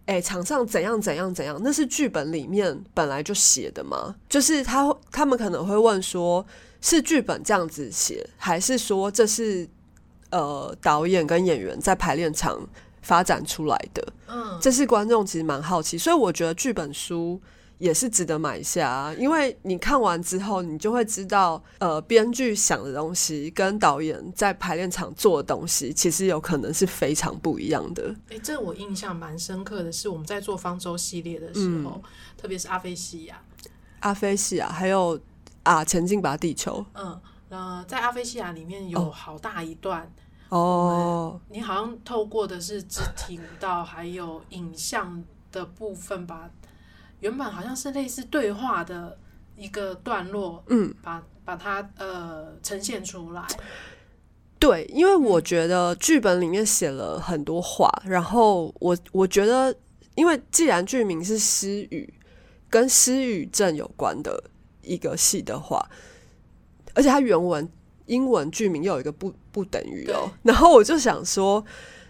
[0.05, 4.15] 哎，场上怎样怎样怎样，那是剧本里面本来就写的吗？
[4.29, 6.45] 就是他他们可能会问说，
[6.81, 9.67] 是剧本这样子写，还是说这是
[10.31, 12.67] 呃导演跟演员在排练场？
[13.03, 17.41] 发展出来的，嗯，这是观众其实蛮好奇，所以我觉得剧本书
[17.81, 28.15] 也是值得买下，因为你看完之后，你就会知道，呃，编剧想的东西跟导演在排练场做的东西，其实有可能是非常不一样的。
[28.29, 31.99] 哎，这我印象蛮深刻的是，我们在做方舟系列的时候，
[32.37, 33.41] 特别是阿菲西亚、
[34.01, 35.19] 阿菲西亚，还有
[35.63, 40.07] 啊，前进吧地球，嗯，呃，在阿菲西亚里面有好大一段。
[40.49, 46.47] 哦，你好像透过的是肢体舞蹈，还有影像的部分，把
[47.21, 49.17] 原本好像是类似对话的
[49.55, 53.41] 一个段落，嗯，把把它呃呈现出来。
[54.59, 59.73] 对，因为我觉得剧本里面写了很多话，然后我我觉得，
[60.15, 62.13] 因为既然剧名是失语，
[62.69, 64.43] 跟失语症有关的
[64.81, 65.89] 一个戏的话，
[66.93, 67.67] 而且它原文。
[68.07, 71.63] 英文剧名又有一个不不等于哦，然后我就想说，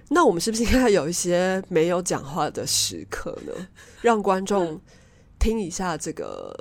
[0.10, 3.67] 那我们是不是应该有一些没有讲话的时刻呢？
[4.02, 4.82] 让观众
[5.42, 6.56] 听一下这个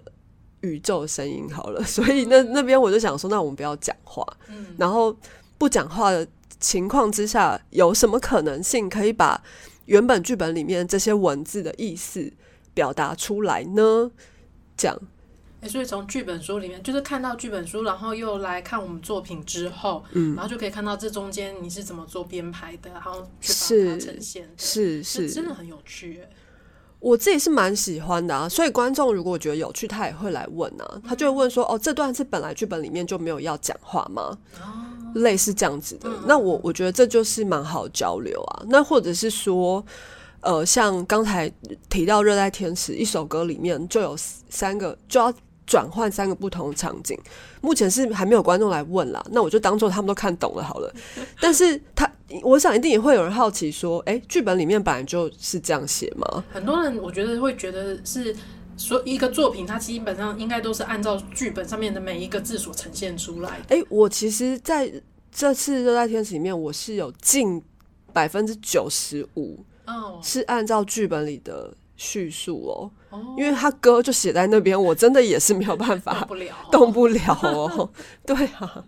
[0.62, 1.80] 宇宙声音好了。
[1.86, 5.14] 所以那那边我就想说，那我们不要讲话，嗯然后
[5.58, 6.26] 不讲话的
[6.58, 9.40] 情况之下，有什么可能性可以把
[9.84, 12.32] 原本剧本里面这些文字的意思
[12.72, 14.10] 表达出来呢？
[14.76, 14.98] 这样。
[15.62, 26.22] 哎，所以从剧本书里面，就是看到剧本书，然后又来看我们作品之后，嗯，然后就可以看到这中间你是怎么做编排的，然后去把它呈现，是是，真的很有趣。
[27.00, 34.36] 我自己是蛮喜欢的啊，所以观众如果觉得有趣，他也会来问啊，他就会问说：“哦，这段是本来剧本里面就没有要讲话吗？”
[35.14, 36.08] 类似这样子的。
[36.08, 38.62] 嗯那我我觉得这就是蛮好交流啊。
[38.68, 39.84] 那或者是说，
[40.40, 41.50] 呃，像刚才
[41.88, 45.32] 提到《热带天使》一首歌里面就有三个，就要
[45.70, 47.16] 转换三个不同的场景。
[47.60, 50.92] 目前是还没有观众来问啦，那我就当做他们都看懂了好了。
[51.40, 52.10] 但是他，
[52.42, 56.44] 我想一定也会有人好奇说，哎、剧本里面本来就是这样写吗？
[56.52, 58.34] 很多人我觉得会觉得是
[58.76, 63.76] 说一个作品，它基本上应该都是按照剧本上面的每一个字所呈现出来的。
[63.76, 64.92] 哎、我其实在
[65.30, 67.62] 这次《热带天使》里面，我是有近
[68.12, 77.90] 百分之九十五哦是按照剧本里的叙述哦，哦，因为他歌就写在那边，我真的也是没有办动法不了， 动不了哦。
[78.24, 78.84] 对啊，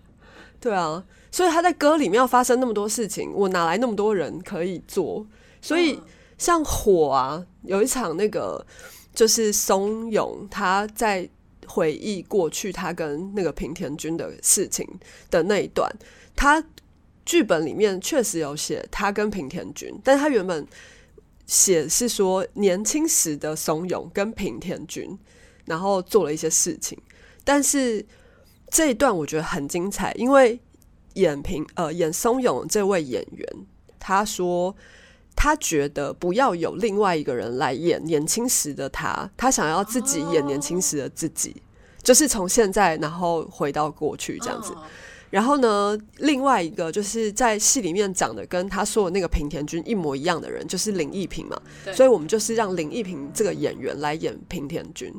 [0.59, 5.27] 对啊，所以他在歌里面要发生那么多事情，我哪来那么多人可以做？
[5.61, 6.03] 所以嗯。
[6.39, 8.67] 像火啊，有一场那个
[9.15, 11.29] 就是松永他在
[11.67, 14.85] 回忆过去他跟那个平田君的事情
[15.31, 15.89] 的那一段，
[16.35, 16.65] 他
[17.25, 20.67] 剧本里面确实有写他跟平田君，但他原本
[21.53, 25.19] 写是说年轻时的松永跟平田君，
[25.67, 26.99] 然后做了一些事情，
[27.45, 28.03] 但是
[28.71, 30.59] 这一段我觉得很精彩，因为
[31.13, 33.47] 演平呃演松永这位演员，
[33.99, 34.75] 他说
[35.37, 41.63] 他觉得不要有另外一个人来演年轻时的他，他想要自己演年轻时的自己，
[42.03, 44.75] 就是从现在然后回到过去这样子。
[45.33, 51.61] 然后呢，另外一个就是在戏里面长得跟他说的那个平田君一模一样的人，就是林奕平嘛。
[51.93, 55.13] 所以我们就是让林奕平这个演员来演平田君，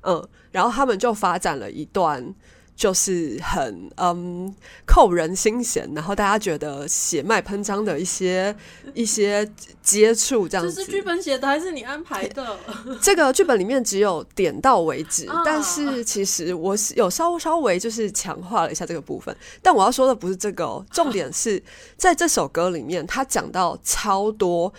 [0.00, 2.34] 嗯，然后他们就发展了一段。
[2.80, 4.50] 就是很嗯
[4.86, 8.56] 扣人心弦，然后大家觉得血脉喷张的一些
[8.94, 9.46] 一些
[9.82, 10.72] 接触，这样子。
[10.72, 12.58] 这是剧本写的还是你安排的？
[13.02, 19.36] 这个剧本里面只有点到为止，啊但是其实我是有稍稍微就是强化了一下这个部分。
[19.60, 21.62] 但我要说的不是这个哦，重点是
[21.98, 24.72] 在这首歌里面，他讲到超多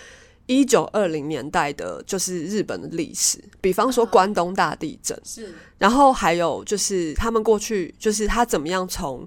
[0.51, 5.53] 一九二零年代的，就是日本的历史，比方说关东大地震，是。
[5.77, 9.25] 然后还有就是他们过去就是他怎么样从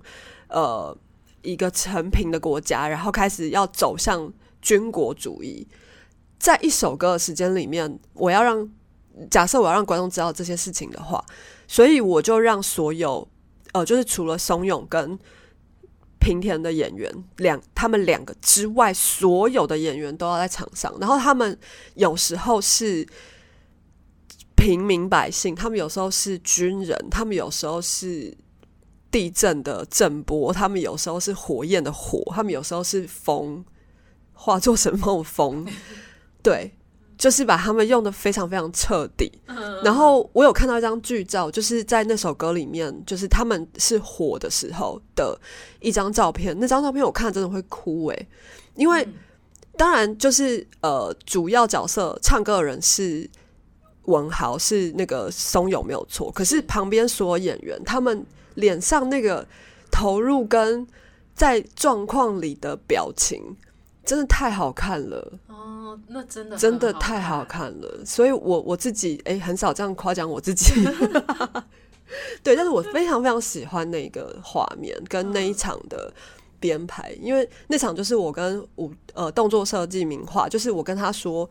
[0.49, 0.95] 呃
[1.41, 5.67] 一个成平的国家，然后开始要走向军国主义，
[6.39, 8.71] 在一首歌的时间里面，我要让
[9.31, 11.25] 假设我要让观众知道这些事情的话，
[11.67, 13.27] 所以我就让所有
[13.73, 15.19] 呃就是除了松永跟
[16.25, 21.59] 平田的演员两他们两个之外，所有的演员都要在场上，然后他们
[21.95, 23.07] 有时候是。
[24.57, 28.35] 平民百姓，他们有时候是军人，他们有时候是
[29.11, 33.63] 地震的震波，他们有时候是火焰的火，他们有时候是风
[34.33, 35.67] 化作什么风，
[36.43, 36.73] 对，
[37.17, 39.31] 就是把他们用的非常非常彻底。
[39.47, 45.39] 嗯然后我有看到一张剧照，就是在那首歌里面，就是他们是火的时候的
[45.81, 46.57] 一张照片。
[46.59, 48.29] 那张照片我看真的会哭诶、
[48.75, 49.15] 因为嗯
[49.77, 53.29] 当然就是呃，主要角色唱歌的人是
[54.05, 56.31] 文豪，是那个松永没有错。
[56.31, 59.47] 可是旁边所有演员，他们脸上那个
[59.91, 60.87] 投入跟
[61.35, 63.57] 在状况里的表情，
[64.05, 65.64] 真的太好看了，哦，
[66.09, 67.71] 那真的真的太好看。
[67.71, 68.05] 看了。
[68.05, 70.73] 所以我我自己诶很少这样夸奖我自己。
[72.43, 76.13] 对，但是我非常非常喜欢那个画面跟那一场的
[76.61, 81.49] 编排，因为那场就是我跟舞呃动作设计名画，就是我跟他说，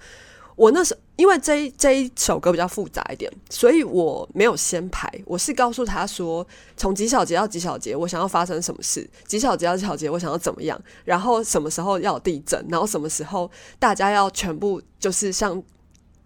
[0.55, 6.45] 我那时因为这一这一首歌比较复杂一点，所以我没有先排，我是告诉他说，
[6.75, 13.49] 从几小节到几小节，我想要发生什么事，几小节到几小节，我想要怎么样，然后什么时候要有地震，然后什么时候
[13.79, 15.61] 大家要全部就是像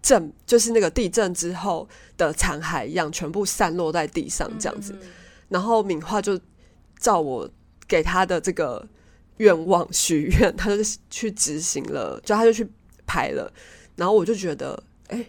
[0.02, 4.94] 震，就是那个地震之后的残骸一样，全部散落在地上这样子。
[4.94, 5.08] 嗯
[5.50, 6.38] 然后敏化就
[7.00, 7.50] 照我
[7.88, 8.86] 给他的这个
[9.38, 12.70] 愿望许愿，他就去执行了，就他就去
[13.06, 13.50] 排了，
[13.98, 15.26] 然后我就觉得，哎、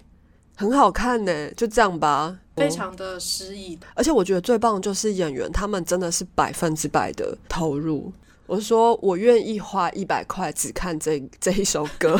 [0.54, 3.76] 很好看呢，就这样吧，哦非常的诗意。
[3.94, 8.12] 而且我觉得最棒的就是演员，他们真的是百分之百的投入。
[8.46, 12.18] 我是说，我愿意花一百块只看这 这一首歌。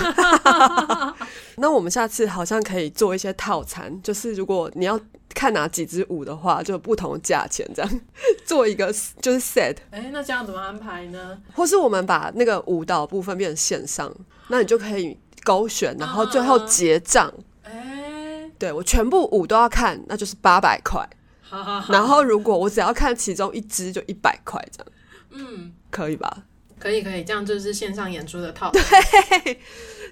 [1.57, 5.01] 那我们下次好像可以做一些套餐，就是如果你要
[5.35, 8.01] 看哪几支舞的话，就不同的价钱，这样
[8.45, 8.93] 做一个
[9.23, 11.41] 就是 set，哎，那这样怎么安排呢？
[11.55, 14.15] 或是我们把那个舞蹈部分变成线上，
[14.49, 15.17] 那你就可以
[15.49, 17.33] 勾选，然后最后结账。
[17.63, 21.09] 哎，对我全部舞都要看，那就是八百块。
[21.41, 24.93] 好好好，然后如果我只要看其中一支，就一百块这样，
[25.31, 26.43] 嗯，可以吧？
[26.79, 28.71] 可以可以，这样就是线上演出的套。
[28.71, 29.59] 对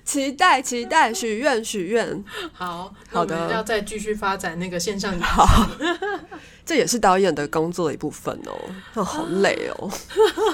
[0.02, 5.26] 期待期待，许愿许愿，好，好的们要再继续发展那个线上演出。
[5.26, 5.68] 好，
[6.64, 8.52] 这也是导演的工作的一部分哦。
[8.94, 9.90] 哦，好累哦。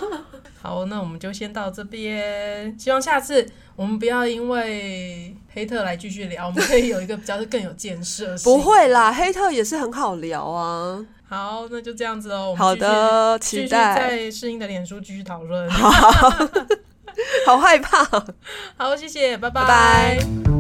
[0.63, 2.79] 好，那我们就先到这边。
[2.79, 3.45] 希望下次
[3.75, 8.45] 我们不要因为黑特来继续聊，我们可以有一个比较更有建设性。
[8.45, 11.05] 不会啦，黑特也是很好聊啊。
[11.29, 12.55] 好，那就这样子哦。
[12.57, 13.97] 好的，期待。
[13.97, 15.69] 在适应的脸书继续讨论。
[17.45, 18.05] 好 害怕。
[18.77, 20.52] 好，谢谢，拜拜拜。